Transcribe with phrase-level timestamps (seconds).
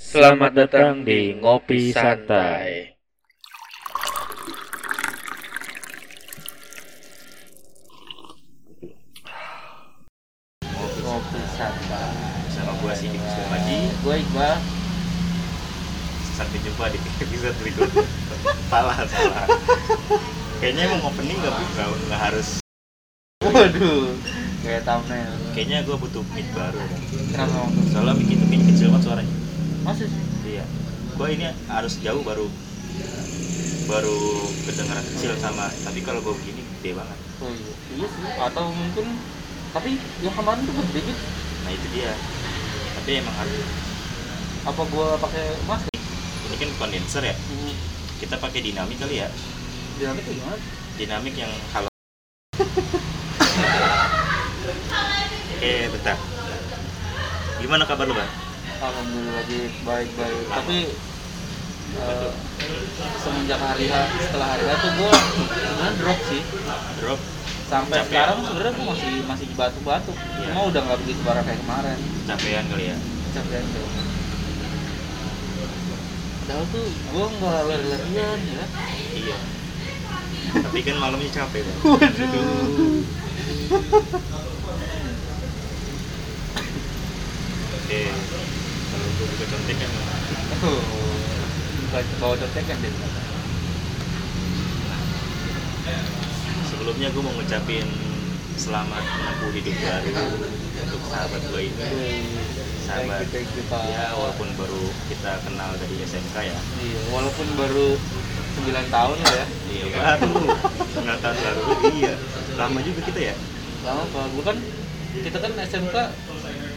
[0.00, 2.96] Selamat datang di Ngopi Santai.
[11.00, 12.08] Ngopi santai.
[12.50, 14.54] sama gua sih Muslim Haji Gue Iqbal.
[16.32, 18.04] sampai jumpa di episode berikutnya
[18.72, 19.44] salah salah
[20.56, 22.48] kayaknya emang opening nggak nggak nggak harus
[23.40, 24.16] Waduh.
[24.64, 25.32] Kayak thumbnail.
[25.52, 26.80] kayaknya gua butuh mic baru
[27.28, 29.34] Kenapa soalnya mic itu mic kecil banget suaranya
[29.80, 30.22] Masa sih?
[30.46, 30.62] iya
[31.14, 32.46] gua ini harus jauh baru
[33.84, 34.16] baru
[34.64, 37.72] kedengaran kecil sama tapi kalau gua begini gede banget Oh iya.
[37.90, 38.20] Iya sih.
[38.38, 39.06] Atau mungkin
[39.70, 39.90] tapi
[40.20, 41.22] yang kemarin tuh gede gitu.
[41.60, 42.10] nah itu dia
[42.94, 43.64] tapi emang harus
[44.62, 45.88] Apa gua pakai masker?
[46.44, 47.72] ini kan kondenser ya Hmm.
[48.18, 49.26] kita pakai dinamik kali ya
[49.96, 50.56] Dinamik tuh gimana?
[50.96, 51.86] dinamik yang halo
[55.62, 56.16] eh bentar
[57.58, 58.28] gimana kabar lu bang
[58.80, 60.44] Alhamdulillah lagi baik-baik.
[60.48, 60.56] Lama.
[60.56, 60.78] Tapi
[62.00, 62.30] eh,
[63.20, 66.42] semenjak hari H, setelah hari H tuh gua sebenarnya drop sih.
[67.04, 67.20] drop
[67.70, 68.08] Sampai Capek.
[68.10, 70.16] sekarang sebenarnya gua masih masih batuk-batuk.
[70.16, 70.48] Iya.
[70.48, 71.98] Cuma udah nggak begitu parah kayak kemarin.
[72.24, 72.96] capean kali ya
[73.36, 73.86] Capean tuh.
[76.40, 78.64] Padahal tuh gua nggak lari-larian ya.
[79.14, 79.38] iya
[80.50, 82.26] tapi kan malamnya capek bang Waduh.
[87.70, 88.49] oke kalau
[89.28, 89.90] buka contekan
[90.60, 90.82] Oh,
[92.20, 92.94] bawa contekan deh.
[96.70, 97.86] sebelumnya gue mau ngucapin
[98.56, 100.12] selamat menempuh hidup baru
[100.80, 101.84] untuk sahabat gue ini.
[102.88, 103.24] Sahabat.
[103.28, 106.56] Thank you, thank you, ya walaupun baru kita kenal dari SMK ya.
[106.80, 107.88] Iya, walaupun baru
[108.64, 109.46] 9 tahun lah ya.
[109.70, 110.32] iya baru
[110.92, 111.62] sembilan tahun lalu
[112.00, 112.14] iya
[112.58, 113.34] lama juga kita ya.
[113.80, 114.56] Lama Pak, kan
[115.20, 115.96] kita kan SMK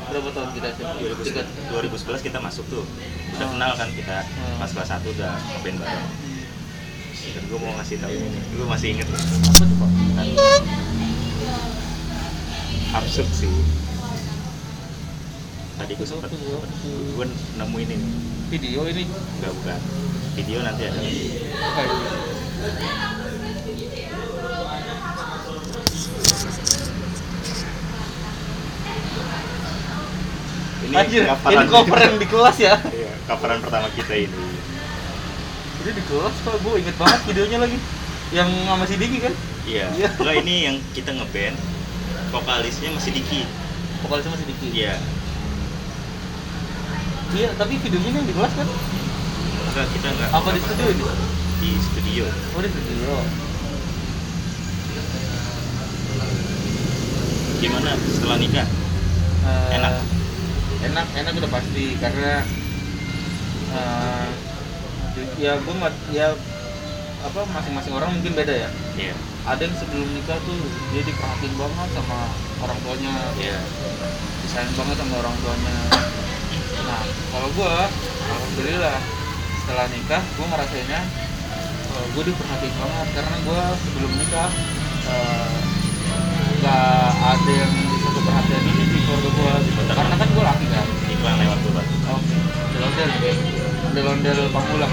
[0.06, 0.96] berapa tahun kita SMK?
[1.00, 2.84] 2011, 2011 kita masuk tuh.
[3.34, 3.52] Udah Oh.
[3.54, 4.18] kenal kan kita?
[4.22, 4.58] Hmm.
[4.60, 6.08] pas kelas 1 udah ngeband bareng.
[7.24, 8.40] Dan gue mau ngasih tahu ini.
[8.52, 9.90] Gue masih inget loh Apa tuh Pak?
[12.94, 13.50] absurd sih.
[15.74, 17.26] Tadi gue sempet gue
[17.58, 18.08] nemuin ini.
[18.54, 19.10] Video ini?
[19.10, 19.80] Enggak bukan.
[20.38, 21.00] Video nanti ada
[30.94, 32.74] ini Anjir, coveran ini cover yang di kelas ya.
[32.88, 34.46] iya coveran pertama kita ini
[35.80, 37.78] Ini di kelas Pak, gua inget banget videonya lagi.
[38.30, 39.34] Yang sama si Diki kan?
[39.64, 40.10] iya Iya.
[40.14, 41.58] enggak ini yang kita ngeband
[42.30, 43.42] vokalisnya masih Diki
[44.00, 44.68] Vokalisnya masih Diki.
[44.72, 44.96] iya
[47.32, 48.68] Iya, tapi videonya yang di kelas kan?
[49.66, 51.04] enggak kita enggak Apa di studio ini?
[51.58, 53.16] di studio Oh di studio.
[57.60, 58.68] gimana setelah nikah
[59.44, 59.94] Eh, Enak?
[60.84, 62.44] Enak enak udah pasti karena
[63.72, 64.28] eh,
[65.40, 65.76] ya gue
[66.12, 66.36] ya
[67.24, 68.70] apa masing-masing orang mungkin beda ya.
[69.00, 69.16] Iya.
[69.48, 70.60] Ada yang sebelum nikah tuh
[70.92, 72.20] dia diperhatiin banget sama
[72.64, 73.16] orang tuanya.
[73.40, 73.60] Iya.
[74.44, 75.76] Disayang banget sama orang tuanya.
[76.84, 77.02] Nah
[77.32, 77.74] kalau gue
[78.28, 78.98] alhamdulillah
[79.64, 81.02] setelah nikah gue ngerasainnya
[82.14, 84.50] gue diperhatiin banget karena gue sebelum nikah
[85.10, 85.58] eh,
[86.62, 89.30] nggak ada yang bisa keperhatian ini di keluarga
[94.34, 94.90] Ondel-ondel pamulang.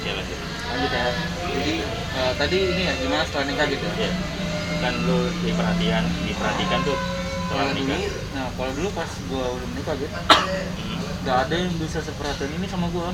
[0.00, 1.04] ya lanjut Lanjut ya.
[1.44, 3.92] Jadi eh, tadi ini ya gimana setelah nikah gitu ya?
[4.00, 4.12] Iya.
[4.78, 6.94] kan lu diperhatian diperhatikan tuh
[7.44, 7.98] setelah nikah
[8.30, 10.96] nah kalau dulu pas gua belum nikah gitu, Hmm.
[11.20, 13.12] nggak ada yang bisa seperhatian ini sama gua.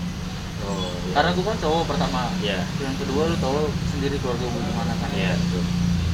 [0.63, 2.31] oh Karena gua kan cowok pertama.
[2.39, 5.11] iya Yang kedua lu tahu sendiri keluarga gua gimana kan.
[5.11, 5.65] iya betul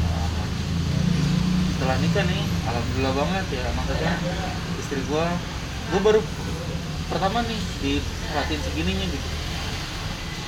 [0.00, 0.44] Nah,
[1.68, 4.12] setelah nikah nih, alhamdulillah banget ya maksudnya
[4.78, 5.26] istri gua,
[5.90, 6.20] gua baru
[7.10, 9.28] pertama nih diperhatiin segininya gitu.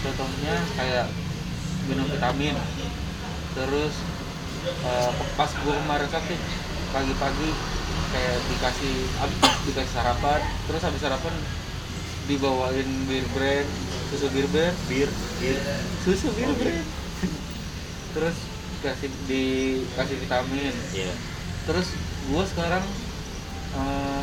[0.02, 1.06] Contohnya kayak
[1.86, 2.54] minum vitamin,
[3.54, 3.94] terus
[4.82, 6.40] eh, pas gua kemarin sakit
[6.90, 7.50] pagi-pagi
[8.10, 9.38] kayak dikasih abis
[9.70, 11.34] dikasih sarapan, terus habis sarapan
[12.26, 13.68] dibawain bir brand,
[14.10, 15.08] susu bir brand, bir
[15.38, 15.56] bir
[16.02, 16.86] susu bir Oh, brand,
[18.18, 18.36] terus
[18.82, 21.14] dikasih dikasih vitamin, iya.
[21.62, 21.94] Terus
[22.26, 22.84] gua sekarang
[23.78, 24.22] eh,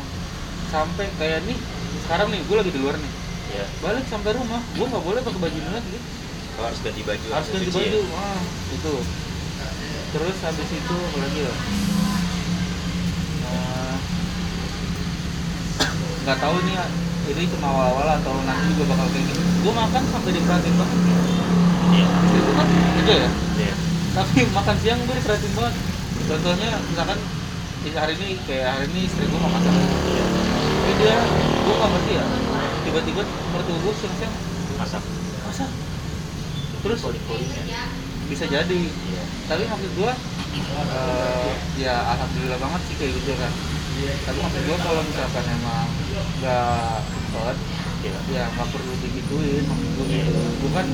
[0.68, 1.56] sampai kayak nih
[2.04, 3.19] sekarang nih gua lagi di luar nih
[3.50, 3.64] iya.
[3.82, 4.60] Balik sampai rumah.
[4.78, 5.98] Gua nggak boleh pakai baju ini lagi.
[6.54, 7.98] Kau harus ganti baju harus ganti baju.
[7.98, 8.10] Ya?
[8.10, 8.40] wah
[8.74, 8.94] itu
[10.10, 11.54] terus habis itu apa lagi ya?
[13.46, 13.96] Eh,
[16.26, 16.76] nggak tahu nih
[17.30, 20.98] ini cuma awal-awal atau nanti juga bakal kayak gitu gua makan sampai diperhatiin banget.
[21.90, 22.06] Iya.
[22.06, 23.30] Istri gua kan kerja ya?
[23.58, 23.74] Iya.
[24.10, 25.74] Tapi makan siang gue diperhatiin banget.
[26.26, 27.18] Contohnya misalkan
[27.80, 30.24] hari ini kayak hari ini istri gue masak iya.
[30.60, 31.16] Tapi dia
[31.64, 32.24] gue nggak ngerti ya
[32.90, 33.22] tiba-tiba
[33.54, 34.34] mertua gue siang-siang
[34.74, 35.02] masak.
[35.46, 35.66] Masa
[36.82, 37.00] terus?
[38.26, 38.82] Bisa jadi.
[38.90, 39.22] Iya.
[39.46, 40.12] Tapi maksud gua
[40.58, 43.52] eh, ya alhamdulillah banget sih kayak gitu kan.
[44.26, 45.86] Tapi maksud gua kalau misalkan emang
[46.42, 47.56] nggak sempet
[48.02, 48.18] iya.
[48.34, 50.42] ya nggak perlu digituin maksud gua gitu.
[50.66, 50.86] Gua kan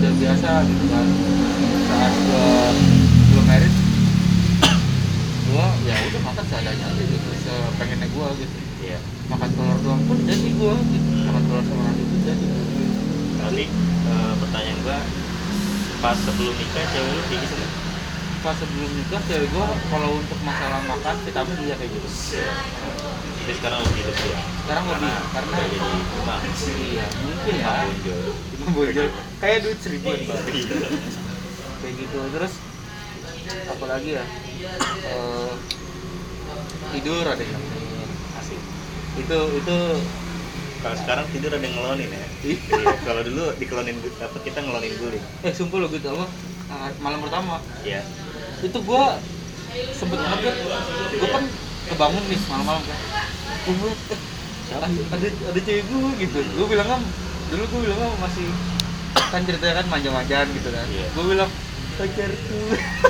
[0.00, 1.06] udah biasa gitu kan.
[1.92, 2.48] Saat gua
[3.28, 3.74] belum merit
[5.50, 8.98] gua ya udah makan seadanya aja gitu sepengennya gua gitu iya.
[9.30, 11.08] Makan telur doang pun jadi gua gitu.
[11.24, 12.46] Makan telur sama nasi pun jadi.
[13.40, 13.62] Tapi
[14.10, 14.98] eh, pertanyaan gua
[16.00, 17.72] pas sebelum nikah cewek lu kayak gitu nggak?
[18.40, 22.08] pas sebelum nikah cewek gua kalau untuk masalah makan vitamin dia kayak gitu.
[23.40, 24.36] Tapi sekarang lebih hidup dia.
[24.64, 26.38] Sekarang lebih karena jadi rumah.
[26.40, 27.74] Iya mungkin ya.
[28.64, 28.80] Cuma
[29.40, 30.76] kayak duit seribuan bang Iya.
[31.80, 32.18] kayak gitu.
[32.32, 32.52] Terus
[33.50, 34.24] apa lagi ya?
[35.04, 35.52] Eh,
[36.92, 37.64] tidur ada yang
[39.20, 39.78] itu itu.
[40.80, 42.26] Kalau sekarang tidur ada yang ngelonin ya.
[42.40, 46.24] Iya kalau dulu dikelonin apa kita ngelonin guling eh sumpah lo gitu apa?
[46.72, 47.60] Ah, malam pertama.
[47.84, 48.00] Iya.
[48.64, 49.20] Itu gua
[49.92, 51.44] sempet kan gua kan
[51.92, 52.98] kebangun nih malam-malam kan.
[53.68, 54.20] Gua eh,
[54.72, 56.38] ada ada ada cewek gua gitu.
[56.56, 57.00] Gua bilang kan
[57.52, 58.46] dulu gua bilang kan masih
[59.36, 60.86] kan ceritanya kan manja-manjaan gitu kan.
[60.88, 61.06] Iya.
[61.12, 61.50] gua bilang
[62.00, 62.60] pacarku.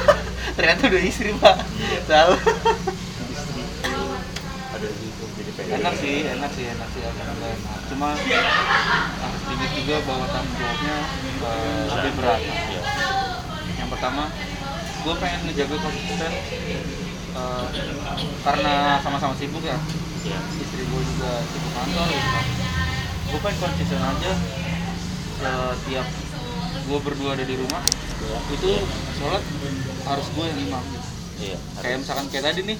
[0.59, 1.57] Ternyata udah istri pak.
[2.11, 2.33] Tahu
[4.81, 9.73] ada gitu jadi pengen enak sih enak sih enak sih alhamdulillah enak cuma harus diingat
[9.77, 10.97] juga bahwa tanggung jawabnya
[11.45, 12.41] eh, lebih berat.
[12.41, 12.83] Iya.
[13.77, 14.23] Yang pertama
[15.01, 16.33] gue pengen ngejaga konsisten
[17.37, 17.67] eh,
[18.41, 18.75] karena
[19.05, 19.77] sama-sama sibuk ya.
[20.25, 20.39] Iya.
[20.65, 22.47] Istri gue juga sibuk kantor gitu kan
[23.31, 24.33] gue pengen konsisten aja.
[25.41, 26.07] Setiap
[26.89, 27.85] gue berdua ada di rumah
[28.49, 28.71] itu
[29.21, 29.45] sholat
[30.09, 30.85] harus gue yang imam.
[31.37, 31.59] Iya.
[31.85, 32.79] Kayak misalkan kayak tadi nih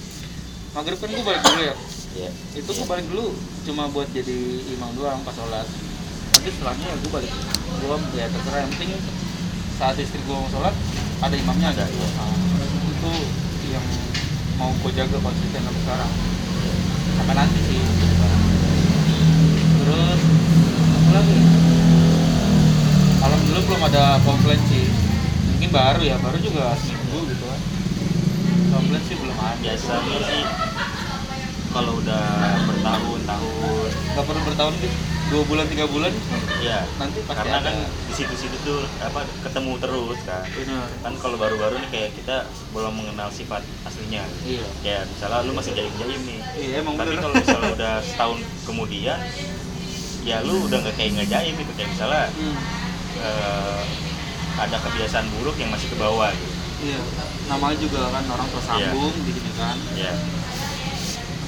[0.71, 1.75] maghrib kan gue balik dulu ya?
[2.15, 2.29] Iya.
[2.55, 3.35] Itu gue balik dulu
[3.67, 4.37] cuma buat jadi
[4.71, 5.67] imam doang pas sholat.
[6.31, 7.33] Nanti setelahnya ya gue balik.
[7.83, 8.91] Gue ya terserah yang penting
[9.75, 10.75] saat istri gue mau sholat
[11.19, 11.85] ada imamnya ada.
[11.91, 12.07] Iya.
[12.15, 12.31] Nah,
[12.87, 13.11] itu
[13.75, 13.85] yang
[14.55, 16.11] mau gue jaga konsisten sampai sekarang.
[17.19, 17.81] Sampai nanti sih.
[19.81, 20.21] Terus
[20.87, 21.39] apa lagi?
[23.21, 24.87] Alhamdulillah belum ada komplain sih.
[25.51, 27.00] Mungkin baru ya baru juga kan
[28.71, 29.59] komplain sih belum ada.
[29.59, 30.43] Biasanya sih
[31.71, 32.23] kalau udah
[32.67, 33.89] bertahun-tahun.
[34.11, 34.97] Nggak perlu bertahun gitu
[35.31, 36.11] dua bulan tiga bulan?
[36.59, 37.71] Ya nanti pasti karena ada.
[37.71, 40.43] kan di situ-situ tuh apa ketemu terus kan?
[40.43, 40.87] Benar.
[40.99, 42.43] Kan kalau baru-baru nih kayak kita
[42.75, 44.27] belum mengenal sifat aslinya.
[44.43, 44.67] Iya.
[44.83, 46.39] Kayak misalnya lu masih jaim-jaim nih.
[46.59, 49.19] Iya emang tapi kalau misalnya udah setahun kemudian
[50.27, 51.71] ya lu udah nggak kayak ngejaim gitu.
[51.79, 52.55] Kayak misalnya Hmm,
[53.23, 53.81] eh,
[54.59, 56.99] ada kebiasaan buruk yang masih ke bawah gitu iya.
[57.49, 59.77] Namanya juga kan orang tersambung di sini kan.
[59.93, 60.13] Ya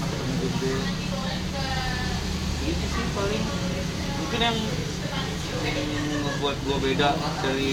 [0.04, 0.76] ketemu gede
[2.64, 3.44] gitu sih paling.
[4.24, 4.58] Mungkin yang
[6.24, 7.10] ngebuat gua beda
[7.44, 7.72] dari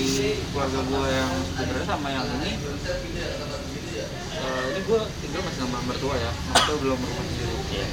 [0.50, 2.52] keluarga gua yang sebenarnya sama yang ini
[4.40, 6.30] eh, ini gua tinggal masih sama mertua ya.
[6.54, 7.54] Mertua belum rumah sendiri.
[7.70, 7.86] Ya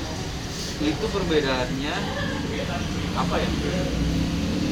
[0.94, 1.96] itu perbedaannya
[3.18, 3.50] apa ya?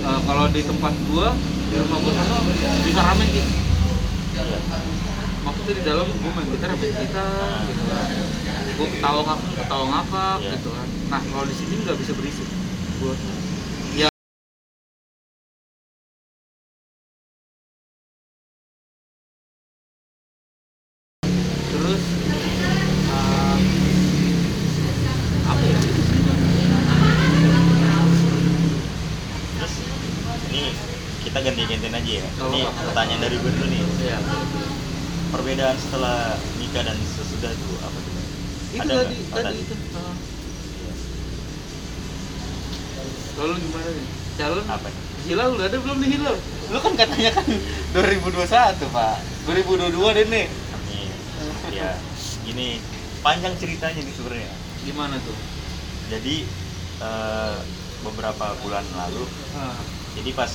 [0.06, 1.33] Eh, kalau di tempat gua
[1.69, 2.38] di rumah gua sana
[2.86, 3.64] bisa ramen gitu
[5.41, 7.27] maksudnya di dalam gua main gitar main gitar
[7.65, 8.07] gitu kan
[8.75, 9.85] gua ketawa ngakak ketawa
[10.35, 10.51] Iya.
[10.53, 12.47] gitu kan nah kalau di sini nggak bisa berisik
[12.99, 13.13] gua
[13.95, 14.09] ya
[21.65, 22.04] terus
[23.11, 23.57] eh,
[25.45, 25.80] apa ya
[29.56, 29.73] terus
[30.49, 30.63] ini
[31.21, 32.80] kita ganti-gantian aja ya Oh, ini apa?
[32.85, 34.19] pertanyaan dari gue dulu nih ya
[35.31, 36.18] perbedaan setelah
[36.57, 38.13] nikah dan sesudah itu apa tuh
[38.71, 39.31] itu Ada tadi nggak?
[39.31, 39.59] Oh, tadi tadi.
[39.61, 40.16] itu Ah.
[40.75, 40.94] Iya.
[43.35, 44.07] Lalu gimana nih?
[44.35, 44.65] Calon?
[44.68, 44.87] Apa?
[45.25, 46.35] Hilal udah ada belum nih hilal?
[46.71, 47.45] Lu kan katanya kan
[47.95, 49.18] 2021 pak.
[49.47, 50.45] 2022 deh nih.
[50.89, 51.07] Nih,
[51.73, 51.89] ya
[52.45, 52.80] gini
[53.25, 54.54] panjang ceritanya nih sebenarnya.
[54.85, 55.37] Gimana tuh?
[56.11, 56.45] Jadi
[57.01, 57.57] eh,
[58.06, 59.25] beberapa bulan lalu
[59.57, 59.73] ah.
[60.13, 60.51] jadi pas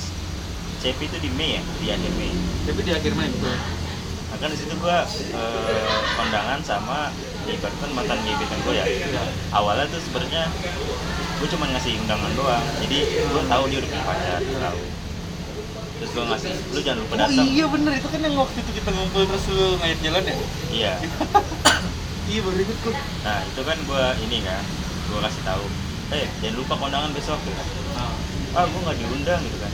[0.79, 2.31] CP itu di Mei ya di akhir Mei.
[2.65, 3.81] Tapi di akhir main tuh
[4.31, 7.11] nah kan di situ gua eh, kondangan sama
[7.43, 8.85] ya ibaratkan mantan gebetan gue ya.
[8.87, 9.23] Iya.
[9.51, 10.47] awalnya tuh sebenarnya
[11.41, 12.65] gue cuma ngasih undangan doang.
[12.85, 14.79] Jadi gue tahu dia udah punya pacar tahu.
[15.97, 17.45] Terus gue ngasih lu jangan lupa oh datang.
[17.49, 17.91] iya bener.
[17.97, 20.35] Itu kan yang waktu itu kita ngumpul terus lu ngait jalan ya?
[20.69, 20.93] Iya.
[22.31, 22.95] Iya baru inget kok
[23.27, 24.63] nah itu kan gue ini kan
[25.11, 25.65] gue kasih tahu
[26.15, 27.67] eh jangan lupa kondangan besok gitu kan.
[27.99, 28.15] Ah.
[28.55, 29.73] ah gue nggak diundang gitu kan.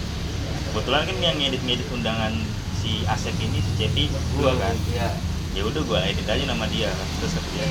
[0.74, 2.34] Kebetulan kan yang ngedit ngedit undangan
[2.82, 4.74] si Asep ini si Cepi gue kan.
[4.90, 5.14] iya.
[5.54, 7.08] Ya udah gue edit aja nama dia kan.
[7.22, 7.68] Terus kata dia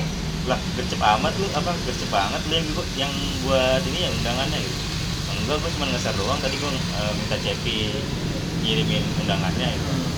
[0.47, 3.13] lah gercep amat lu apa gercep banget lu yang yang
[3.43, 4.79] buat ini ya undangannya gitu.
[5.27, 7.77] Enggak gue cuma nge-share doang tadi gue eh, minta Cepi
[8.63, 9.91] ngirimin undangannya gitu.
[9.91, 10.11] Hmm.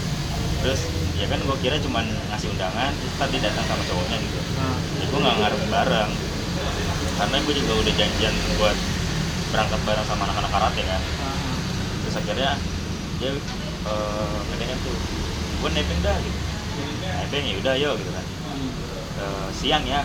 [0.59, 0.81] terus
[1.15, 4.39] ya kan gue kira cuma ngasih undangan terus tadi datang sama cowoknya gitu.
[4.61, 6.11] Nah, ya gue nggak ngaruh bareng.
[7.19, 8.77] Karena gue juga udah janjian buat
[9.49, 11.01] berangkat bareng sama anak-anak karate kan.
[11.25, 11.57] Ah,
[12.05, 12.51] terus akhirnya
[13.17, 14.95] dia eh nge-DM tuh
[15.57, 16.39] gue nebeng dah gitu.
[17.01, 17.55] Nebeng ya?
[17.65, 18.38] Udah yuk gitu kan
[19.19, 20.01] Eh, siang ya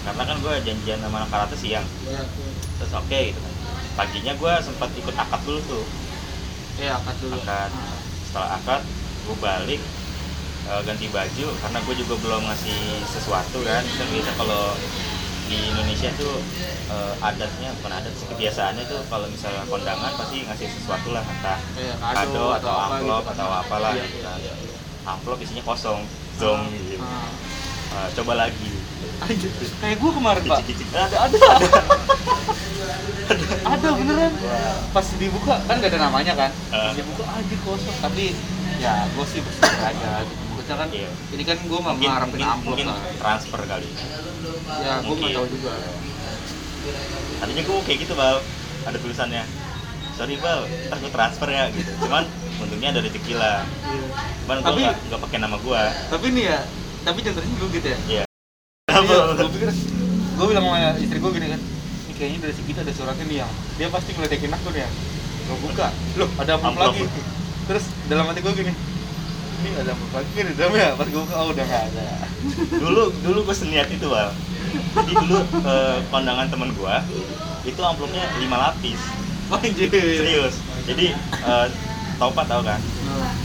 [0.00, 2.22] karena kan gue janjian sama anak karate siang Ya,
[2.78, 3.54] terus oke gitu kan
[3.98, 5.84] paginya gue sempat ikut akad dulu tuh
[6.76, 7.34] ya akad dulu.
[7.36, 8.82] akad Ah, setelah akad
[9.20, 9.80] gue balik
[10.64, 14.78] eh, ganti baju karena gue juga belum ngasih sesuatu kan kan biasa kalau
[15.44, 16.38] di Indonesia tuh
[16.86, 21.58] eh, adatnya bukan adat sih kebiasaannya tuh kalau misalnya kondangan pasti ngasih sesuatu lah entah
[21.74, 23.32] Iya, kado, atau apa amplop gitu.
[23.34, 24.38] atau apalah Iya, gitu iya, kan.
[24.38, 24.54] iya.
[25.04, 26.00] amplop isinya kosong
[26.38, 26.96] dong Ah, gitu.
[26.96, 27.28] ah.
[27.90, 28.70] Eh, coba lagi.
[29.20, 29.50] Anjir,
[29.82, 30.58] kayak gue kemarin pak.
[30.64, 30.88] Kicik-kicik.
[30.94, 31.38] ada ada.
[33.66, 33.88] Ada.
[33.94, 34.32] Beneran.
[34.90, 36.50] Pas dibuka kan gak ada namanya kan?
[36.70, 36.90] Ah.
[36.90, 37.96] pas dibuka aja kosong.
[38.00, 38.24] Tapi
[38.80, 40.10] ya gue sih bersyukur aja.
[40.24, 41.10] Gitu maksudnya kan Iya.
[41.34, 43.88] ini kan gue mau ngarepin mungkin, amplop mungkin kan transfer kali.
[44.80, 45.72] Ya gue nggak tahu juga.
[47.42, 48.38] Tadinya gue kayak gitu bal.
[48.86, 49.44] Ada tulisannya
[50.16, 51.90] sorry bal ntar gue transfer ya gitu.
[52.06, 52.24] Cuman
[52.62, 53.66] untungnya ada rezeki lah.
[54.46, 56.60] Cuman gue nggak pakai nama gue tapi nih ya
[57.00, 57.98] tapi contohnya dulu gitu ya.
[58.08, 58.24] Iya.
[58.90, 59.70] Iya, gue pikir
[60.40, 63.52] gue bilang sama istri gue gini kan ini kayaknya dari segitu ada suratnya nih yang
[63.80, 64.90] dia pasti ngeledekin aku nih ya
[65.48, 65.88] gue buka.
[66.20, 67.04] Loh ada amplop lagi.
[67.70, 68.72] Terus dalam hati gue gini
[69.60, 72.08] ini ada amplop lagi di dalam ya pas gue buka oh udah nggak ada.
[72.76, 74.32] Dulu dulu gue seniat itu bal
[74.70, 76.94] jadi dulu eh, kondangan temen gue
[77.68, 79.00] itu amplopnya lima lapis.
[79.50, 79.90] Anjir.
[79.90, 80.54] Serius.
[80.86, 81.66] Jadi eh,
[82.20, 82.80] topat tau kan?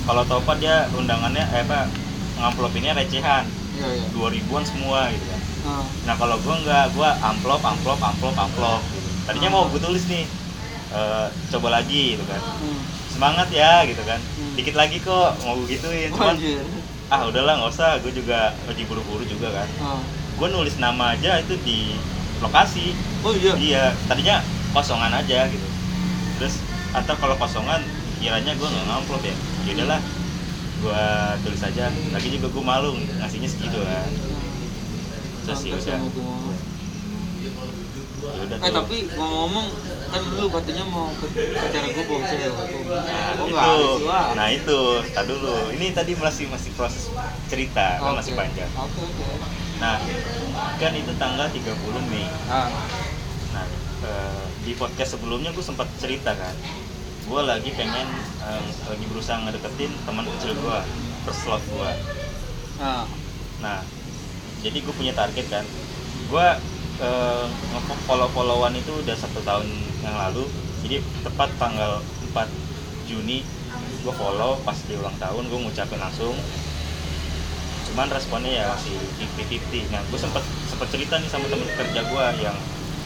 [0.06, 1.90] Kalau topat dia undangannya eh apa
[2.38, 7.10] ngamplopinnya recehan iya iya dua ribuan semua gitu kan Nah, Nah kalau gue nggak, gue
[7.26, 8.86] amplop, amplop, amplop, amplop.
[8.86, 9.10] Gitu.
[9.26, 10.30] Tadinya mau gue tulis nih,
[10.94, 12.38] eh, coba lagi gitu kan.
[12.38, 12.80] hmm.
[13.10, 14.22] Semangat ya gitu kan.
[14.22, 14.54] Hmm.
[14.54, 16.14] Dikit lagi kok mau gue gituin.
[16.14, 16.62] Oh, Cuman anjir
[17.10, 17.98] ah udahlah nggak usah.
[18.06, 19.68] Gue juga lagi buru-buru juga kan.
[19.82, 20.02] Ah.
[20.38, 21.98] Gue nulis nama aja itu di
[22.46, 22.94] lokasi.
[23.26, 23.86] oh iya Iya.
[24.06, 25.68] Tadinya kosongan aja gitu.
[26.38, 26.62] Terus
[26.94, 27.82] antar kalau kosongan
[28.22, 29.34] kiranya gue nggak ngamplop ya.
[29.66, 30.02] Ya udahlah.
[30.82, 31.06] Gue
[31.44, 31.86] tulis aja.
[32.12, 34.10] Lagi juga gue malu ngasihnya segitu kan.
[35.46, 35.98] Terus ya
[38.36, 38.58] udah.
[38.58, 38.74] Eh tuh.
[38.74, 39.68] tapi ngomong-ngomong
[40.06, 42.50] kan dulu katanya mau ke acara gue bawa cewek
[43.06, 44.28] Nah, oh itu, sih, Wak.
[44.34, 44.80] nah itu,
[45.14, 45.56] tak dulu.
[45.76, 47.10] Ini tadi masih masih proses
[47.46, 48.40] cerita, kan masih Oke.
[48.42, 48.72] panjang.
[48.74, 49.24] oke oke
[49.78, 50.00] Nah,
[50.80, 52.26] kan itu tanggal 30 Mei.
[52.50, 52.70] ah
[53.54, 53.66] Nah,
[54.04, 56.56] eh, di podcast sebelumnya gue sempat cerita kan,
[57.26, 58.08] gue lagi pengen
[58.46, 60.78] eh, lagi berusaha ngedeketin teman kecil gue,
[61.50, 61.92] love gue.
[62.82, 63.06] ah
[63.64, 63.82] Nah,
[64.62, 65.66] jadi gue punya target kan,
[66.30, 66.48] gue
[67.02, 69.66] eh, nge-follow-followan itu udah satu tahun
[70.06, 70.46] yang lalu.
[70.86, 71.98] Jadi tepat tanggal
[72.30, 72.46] 4
[73.10, 73.42] Juni
[74.06, 76.38] gue follow pas dia ulang tahun gue ngucapin langsung.
[77.90, 79.90] Cuman responnya ya masih 50-50.
[79.90, 82.58] Nah, gue sempet sempet cerita nih sama temen kerja gue yang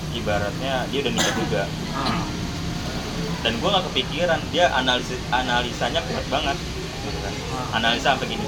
[0.09, 2.38] ibaratnya dia udah nikah juga ah
[3.39, 6.57] dan gue nggak kepikiran dia analisa analisanya kuat banget
[7.01, 7.33] gitu kan.
[7.73, 8.45] Analisa sampai gini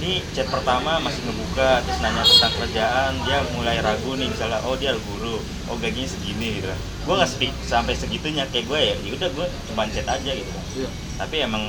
[0.00, 4.72] ini chat pertama masih ngebuka terus nanya tentang kerjaan dia mulai ragu nih misalnya oh
[4.72, 5.36] dia guru
[5.68, 6.80] oh gajinya segini gitu kan.
[7.04, 10.48] Gue nggak speak sampai segitunya kayak gue ya ya udah gue cuma chat aja gitu
[10.48, 10.64] kan.
[10.72, 10.88] Iya.
[11.20, 11.64] Tapi emang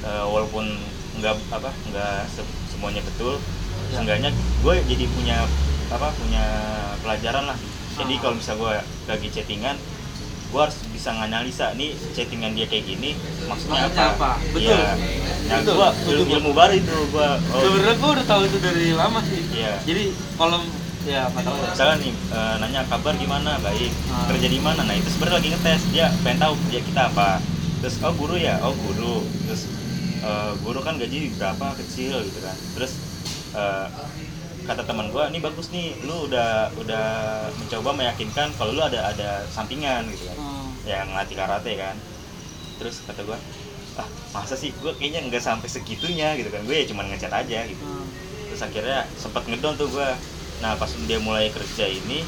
[0.00, 0.64] eh, walaupun
[1.20, 3.36] nggak apa nggak se- semuanya betul
[3.84, 4.00] Ya.
[4.00, 4.30] seenggaknya
[4.64, 5.36] gue jadi punya
[5.92, 6.44] apa punya
[7.04, 7.58] pelajaran lah.
[7.94, 8.20] Jadi Ah.
[8.24, 9.76] kalau bisa gue lagi chattingan
[10.54, 13.18] gue harus bisa nganalisa nih chattingan dia kayak gini
[13.50, 14.54] maksudnya Maksudnya apa, apa?
[14.54, 14.78] Betul.
[14.78, 14.90] Iya.
[15.50, 15.74] nah Betul.
[15.74, 19.40] gue Betul, ilmu, baru itu gue oh, sebenarnya gue udah tahu itu dari lama sih.
[19.50, 19.74] Iya.
[19.82, 20.02] jadi
[20.38, 20.62] kalau
[21.04, 23.60] ya ya misalnya nih eh, nanya kabar gimana?
[23.60, 23.92] Baik.
[24.08, 24.24] Ah.
[24.32, 24.88] kerja di mana?
[24.88, 25.82] Nah itu sebenarnya lagi ngetes.
[25.92, 27.30] Dia pengen tahu kerja kita apa.
[27.84, 28.56] Terus oh guru ya?
[28.64, 29.20] Oh guru.
[29.44, 29.68] Terus
[30.24, 32.24] eh, guru kan gaji berapa kecil?
[32.24, 32.56] gitu kan.
[32.78, 32.92] Terus
[33.52, 33.86] eh,
[34.64, 37.06] kata teman gua ini bagus nih lu udah udah
[37.60, 40.36] mencoba meyakinkan kalau lu ada ada sampingan gitu kan.
[40.40, 40.66] Ah.
[40.88, 41.96] yang ngelatih karate kan.
[42.80, 43.36] Terus kata gua
[44.00, 44.72] ah masa sih?
[44.80, 46.64] Gua kayaknya nggak sampai segitunya gitu kan.
[46.64, 47.84] Gue ya cuma ngechat aja gitu.
[47.84, 48.04] Ah.
[48.48, 50.16] terus akhirnya sempat ngedon tuh gua.
[50.64, 52.24] Nah pas dia mulai kerja ini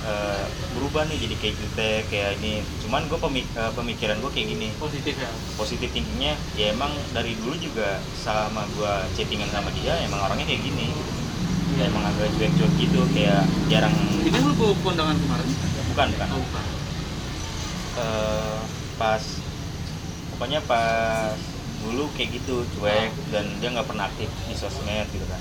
[0.00, 0.44] eh,
[0.74, 2.64] berubah nih jadi kayak jutek kayak ini.
[2.82, 3.20] Cuman gue
[3.76, 4.68] pemikiran gue kayak gini.
[4.82, 5.30] Positif ya?
[5.54, 10.64] Positif thinkingnya ya emang dari dulu juga sama gua chattingan sama dia emang orangnya kayak
[10.66, 10.90] gini
[11.80, 13.94] ya emang agak cuek-cuek gitu kayak jarang.
[14.20, 15.48] Ini lu bawa kondangan kemarin?
[15.90, 16.28] Bukan bukan.
[16.30, 16.64] Oh bukan.
[17.96, 18.58] Eh,
[18.94, 19.22] pas
[20.30, 21.34] pokoknya pas
[21.80, 25.40] dulu kayak gitu cuek dan dia nggak pernah aktif di sosmed gitu kan.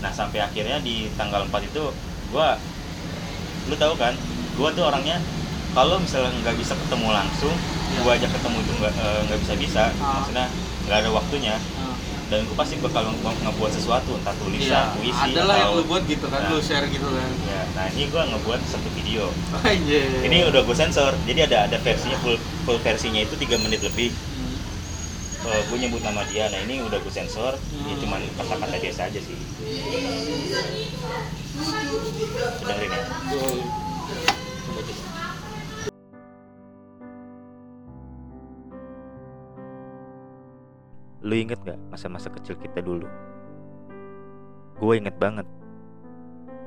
[0.00, 1.92] Nah sampai akhirnya di tanggal 4 itu
[2.28, 2.56] gua
[3.64, 4.16] lu tahu kan
[4.56, 5.20] gua tuh orangnya
[5.70, 7.52] kalau misalnya nggak bisa ketemu langsung
[7.84, 8.00] Iya.
[8.00, 10.18] gua ajak ketemu itu nggak eh, nggak bisa bisa Ah.
[10.18, 10.46] maksudnya
[10.84, 11.54] nggak ada waktunya.
[11.56, 11.83] Nah,
[12.24, 15.76] dan gue pasti bakal nge- ngebuat sesuatu entah tulisan iya puisi ada lah yang atau
[15.76, 16.50] lu buat gitu kan Nah.
[16.50, 19.28] lu share gitu kan ya nah ini gua ngebuat satu video
[19.60, 20.08] Anjir.
[20.22, 24.08] ini udah gue sensor jadi ada ada versinya full full versinya itu tiga menit lebih
[25.44, 25.60] Hmm.
[25.62, 28.00] gue nyebut nama dia nah ini udah gue sensor ya Hmm.
[28.00, 29.36] cuman kata-kata biasa aja sih
[32.58, 33.83] dengerin ya
[41.24, 43.08] Lu inget gak masa-masa kecil kita dulu?
[44.76, 45.48] Gue inget banget.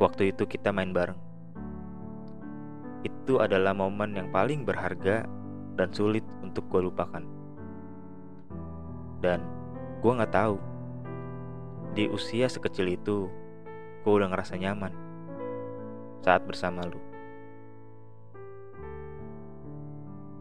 [0.02, 1.22] Waktu itu kita main bareng.
[3.06, 5.30] Itu adalah momen yang paling berharga
[5.78, 7.22] dan sulit untuk gue lupakan.
[9.22, 9.46] Dan
[10.02, 10.58] gue gak tahu.
[11.94, 13.30] Di usia sekecil itu,
[14.02, 14.94] gue udah ngerasa nyaman
[16.26, 16.98] saat bersama lu.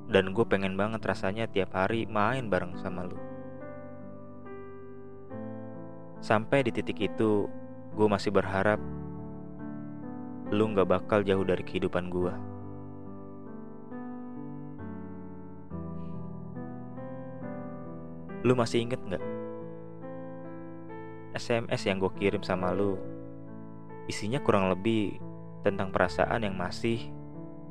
[0.08, 3.35] Dan gue pengen banget rasanya tiap hari main bareng sama lu.
[6.26, 7.46] Sampai di titik itu,
[7.94, 8.82] gue masih berharap
[10.50, 12.34] lu gak bakal jauh dari kehidupan gue.
[18.42, 19.22] Lu masih inget gak?
[21.38, 22.98] SMS yang gue kirim sama lu
[24.10, 25.22] Isinya kurang lebih
[25.62, 27.06] tentang perasaan yang masih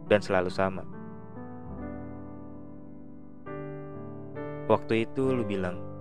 [0.08, 0.88] dan selalu sama
[4.72, 5.95] Waktu itu lu bilang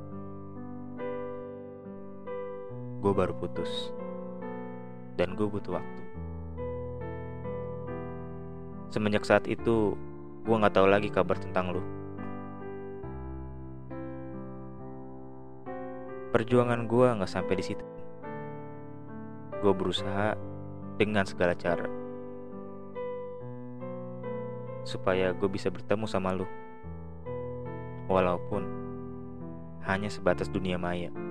[3.04, 3.92] Gue baru putus.
[5.20, 6.02] Dan gue butuh waktu.
[8.88, 9.92] Semenjak saat itu
[10.44, 11.80] Gue gak tahu lagi kabar tentang lu.
[16.36, 17.80] Perjuangan gue gak sampai di situ.
[19.64, 20.36] Gue berusaha
[21.00, 21.88] dengan segala cara.
[24.84, 26.44] Supaya gue bisa bertemu sama lu.
[28.12, 28.68] Walaupun
[29.88, 31.23] hanya sebatas dunia maya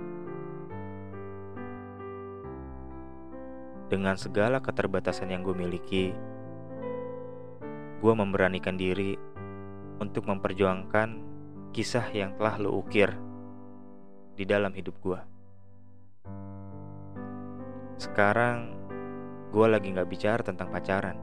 [3.92, 6.16] Dengan segala keterbatasan yang gue miliki,
[8.00, 9.20] gue memberanikan diri
[10.00, 11.20] untuk memperjuangkan
[11.76, 13.12] kisah yang telah lo ukir
[14.40, 15.20] di dalam hidup gue.
[18.00, 18.72] Sekarang,
[19.52, 21.20] gue lagi gak bicara tentang pacaran.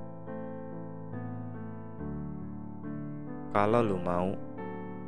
[3.56, 4.36] Kalau lo mau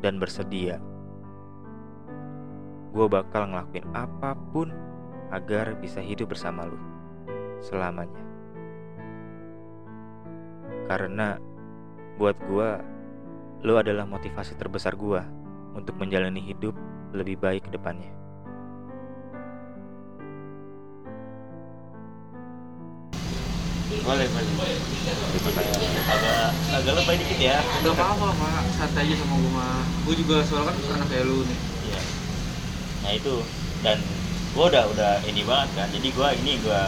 [0.00, 0.80] dan bersedia,
[2.96, 4.72] gue bakal ngelakuin apa pun
[5.32, 6.91] agar bisa hidup bersama lo
[7.62, 8.22] selamanya.
[10.90, 11.38] Karena
[12.18, 12.82] buat gua
[13.62, 15.24] lu adalah motivasi terbesar gua
[15.72, 16.76] untuk menjalani hidup
[17.14, 18.12] lebih baik ke depannya.
[24.02, 24.76] boleh boleh.
[26.10, 27.58] Agak agak lebay dikit ya.
[27.62, 31.38] Gak apa-apa pak, santai aja sama gue mah Gue juga soalnya kan anak kayak lu
[31.46, 31.58] nih.
[31.86, 32.00] Iya.
[33.02, 33.34] nah itu.
[33.82, 33.98] Dan
[34.52, 35.88] gue udah udah ini banget kan.
[35.88, 36.82] Jadi gue ini gue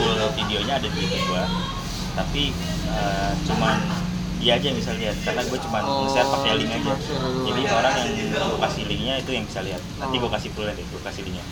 [0.00, 1.42] full videonya ada di youtube gue
[2.14, 2.42] tapi
[2.88, 3.76] eh, cuman
[4.40, 5.16] dia aja yang bisa lihat.
[5.20, 6.80] Karena gue cuman Oh, share pakai link aja.
[6.80, 6.96] cuma
[7.44, 9.82] jadi orang yang gue kasih linknya itu yang bisa lihat.
[10.00, 11.44] Nanti gue kasih full deh gue kasih linknya.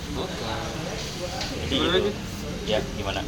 [1.69, 2.11] Jadi itu
[2.65, 3.21] ya gimana.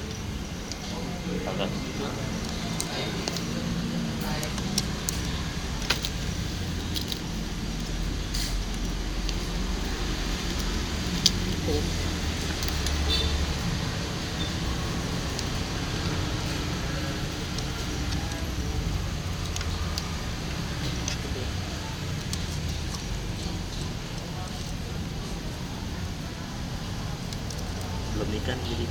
[28.14, 28.86] belum nikah nih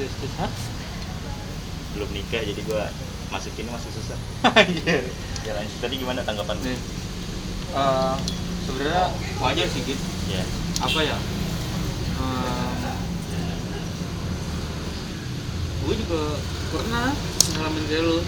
[0.00, 0.50] jadi gue Hah?
[1.90, 2.82] belum nikah jadi gue
[3.30, 4.18] masukin masih susah.
[4.48, 5.04] Anjir
[5.46, 5.76] ya lanjut.
[5.78, 6.64] Tadi gimana tanggapan lu?
[6.66, 6.78] Nih.
[7.70, 8.14] Eh,
[8.60, 9.10] Sebenernya
[9.40, 10.42] wajar sih gitu ya
[10.80, 11.16] Apa ya?
[15.80, 16.20] Gue juga
[16.70, 17.10] pernah
[17.56, 18.18] ngalamin kayak lu.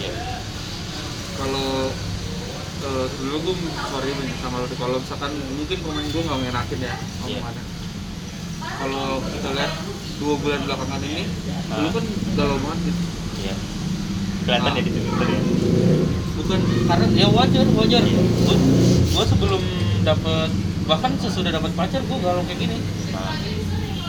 [0.00, 0.12] Ya
[1.32, 1.90] kalau
[2.82, 3.54] eh, dulu gue
[3.88, 7.40] sorry sama lo kalau misalkan mungkin komen gue nggak ngenakin ya Iya.
[7.40, 7.64] omongannya
[8.78, 9.72] kalau kita lihat
[10.18, 11.24] dua bulan belakangan ini
[11.72, 11.78] Ah.
[11.80, 12.04] dulu kan
[12.36, 13.02] galau banget gitu.
[13.42, 13.54] Ya
[14.42, 14.76] kelihatan Ah.
[14.78, 15.40] ya di Twitter ya
[16.32, 16.58] bukan
[16.90, 18.02] karena ya wajar wajar.
[18.02, 18.18] Iya.
[18.22, 18.56] gue
[19.12, 19.62] gue sebelum
[20.02, 20.50] dapet
[20.82, 22.76] bahkan sesudah dapat pacar gue galau kayak gini.
[23.14, 23.38] Nah,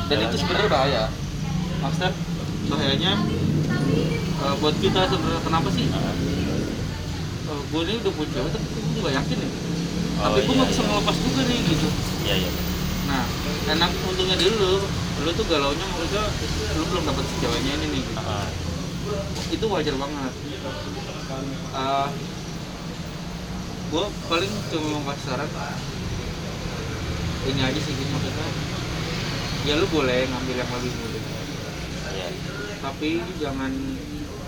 [0.09, 1.03] dan itu sebenarnya bahaya.
[1.85, 2.11] Maksudnya
[2.65, 3.13] bahayanya
[4.43, 5.41] eh, buat kita sebenarnya.
[5.45, 5.85] Kenapa sih?
[5.93, 6.13] Nah,
[7.61, 9.51] gue ini udah punya cewek tapi gue gak yakin nih.
[10.13, 10.89] Oh, tapi gue iya, nggak bisa iya.
[10.89, 11.87] ngelepas juga nih gitu.
[12.25, 12.51] Iya iya
[13.07, 13.23] Nah,
[13.69, 14.79] enak untungnya di lu,
[15.23, 16.23] lu tuh galaunya maksudnya
[16.79, 18.03] lu belum dapat ceweknya ini nih.
[18.17, 18.47] Ah,
[19.51, 20.33] Itu wajar banget.
[21.73, 22.07] Eh,
[23.93, 25.49] gue paling cuma mau kasih saran
[27.45, 28.47] ini aja sih gitu maksudnya
[29.69, 31.19] ya lu boleh ngambil yang lebih muda
[32.13, 32.29] Iya.
[32.81, 33.69] tapi jangan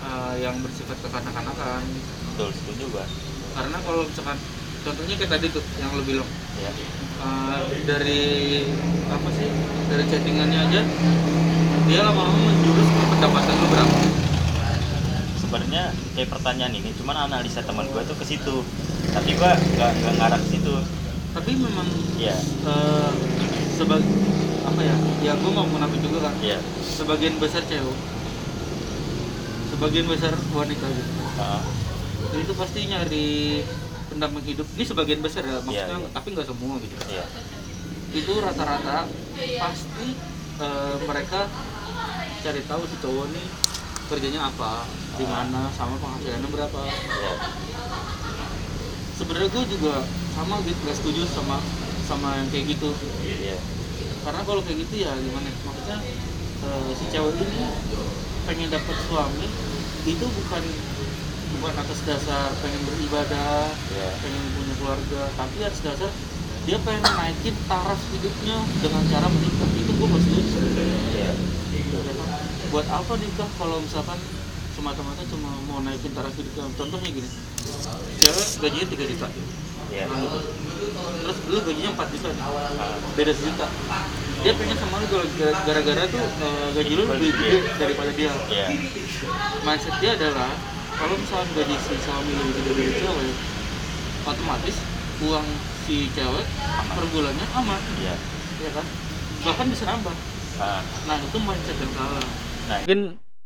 [0.01, 1.81] uh, yang bersifat kekanak-kanakan
[2.33, 3.05] Betul, setuju gua.
[3.53, 4.37] karena kalau misalkan
[4.81, 6.71] contohnya kayak tadi tuh yang lu bilang Ya.
[7.19, 8.23] uh, dari
[9.05, 9.49] apa sih
[9.85, 10.81] dari chattingannya aja
[11.85, 13.97] dia lama-lama menjurus ke pendapatan lu berapa
[15.35, 15.83] Sebenarnya
[16.17, 18.65] kayak pertanyaan ini cuman analisa teman gua tuh ke situ.
[19.13, 20.73] Tapi gua nggak nggak ngarah ke situ.
[21.31, 22.35] tapi memang Iya.
[22.65, 23.11] uh,
[23.69, 24.07] sebagai
[24.65, 26.57] apa ya ya gue mau munafik juga kan Iya.
[26.81, 27.91] sebagian besar cewek
[29.67, 31.61] sebagian besar wanita gitu Heeh.
[32.39, 33.29] itu pasti nyari
[34.15, 36.09] pendamping hidup ini sebagian besar ya maksudnya Iya, iya.
[36.15, 37.25] tapi nggak semua gitu Iya.
[38.15, 39.11] itu rata-rata
[39.59, 40.07] pasti
[40.55, 41.39] eh, mereka
[42.39, 43.47] cari tahu si cowok nih
[44.05, 47.33] kerjanya apa di mana sama penghasilannya berapa Iya.
[49.13, 49.93] sebenarnya gue juga
[50.31, 51.59] sama gitu gak setuju sama
[52.07, 53.59] sama yang kayak gitu Iya.
[54.23, 55.97] karena kalau kayak gitu ya gimana ya, maksudnya
[56.63, 57.67] eh, si cewek ini
[58.47, 59.47] pengen dapat suami
[60.05, 60.63] itu bukan
[61.65, 64.09] bukan atas dasar pengen beribadah Iya.
[64.21, 66.13] pengen punya keluarga tapi atas dasar
[66.61, 70.57] dia pengen naikin taraf hidupnya dengan cara menikah itu gue setuju
[71.09, 71.33] Iya.
[71.89, 72.27] Ya kan?
[72.69, 74.21] buat apa nikah kalau misalkan
[74.77, 77.29] semata-mata cuma mau naikin taraf hidupnya contohnya gini
[78.21, 79.27] cewek gajinya 3 juta
[79.89, 80.05] Iya.
[80.05, 80.39] Nah, gitu.
[81.17, 82.43] terus lu gajinya 4 juta nih
[82.77, 83.65] Ah, beda sejuta
[84.37, 85.07] dia pengen sama lu
[85.65, 88.67] gara-gara tuh eh, gaji lu lebih gede daripada dia Iya.
[89.65, 90.53] mindset dia adalah
[90.95, 93.29] kalau misalnya gaji si suami lebih gede dari cewek
[94.25, 94.75] otomatis
[95.21, 95.47] uang
[95.83, 96.45] si cewek
[96.89, 98.15] per bulannya aman Iya.
[98.59, 98.85] ya kan
[99.41, 100.15] bahkan bisa nambah
[100.55, 102.23] Ah, nah itu mindset yang salah
[102.65, 103.01] Nah, mungkin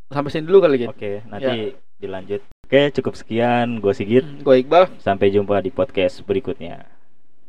[0.06, 2.40] sampai sini dulu kali gitu Oke, nanti dilanjut.
[2.64, 3.82] Oke, cukup sekian.
[3.82, 4.22] Gue Sigit.
[4.22, 6.86] gue Iqbal Sampai jumpa di podcast berikutnya.